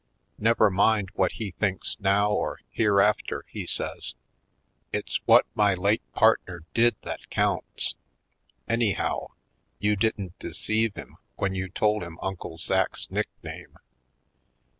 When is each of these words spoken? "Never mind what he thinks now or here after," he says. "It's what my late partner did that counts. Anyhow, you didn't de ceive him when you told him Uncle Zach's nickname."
"Never 0.39 0.71
mind 0.71 1.09
what 1.13 1.33
he 1.33 1.51
thinks 1.51 1.95
now 1.99 2.31
or 2.31 2.57
here 2.71 2.99
after," 2.99 3.45
he 3.47 3.67
says. 3.67 4.15
"It's 4.91 5.21
what 5.25 5.45
my 5.53 5.75
late 5.75 6.01
partner 6.13 6.63
did 6.73 6.95
that 7.03 7.29
counts. 7.29 7.93
Anyhow, 8.67 9.27
you 9.77 9.95
didn't 9.95 10.39
de 10.39 10.55
ceive 10.55 10.95
him 10.95 11.17
when 11.35 11.53
you 11.53 11.69
told 11.69 12.01
him 12.01 12.17
Uncle 12.19 12.57
Zach's 12.57 13.11
nickname." 13.11 13.77